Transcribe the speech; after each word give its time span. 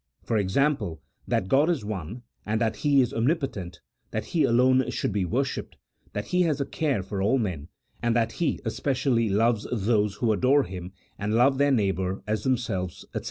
For 0.23 0.35
example, 0.35 0.99
that 1.27 1.47
God 1.47 1.69
is 1.69 1.85
one, 1.85 2.23
and 2.43 2.59
that 2.59 2.77
He 2.77 3.01
is 3.01 3.13
omnipotent, 3.13 3.81
that 4.09 4.25
He 4.25 4.41
alone 4.41 4.89
should 4.89 5.11
be 5.11 5.25
worshipped, 5.25 5.77
that 6.13 6.29
He 6.29 6.41
has 6.41 6.59
a 6.59 6.65
care 6.65 7.03
for 7.03 7.21
all 7.21 7.37
men, 7.37 7.67
and 8.01 8.15
that 8.15 8.31
He 8.41 8.59
especially 8.65 9.29
loves 9.29 9.67
those 9.71 10.15
who 10.15 10.33
adore 10.33 10.63
Him 10.63 10.91
and 11.19 11.35
love 11.35 11.59
their 11.59 11.69
neighbour 11.69 12.23
as 12.25 12.41
themselves, 12.43 13.05
&c. 13.13 13.19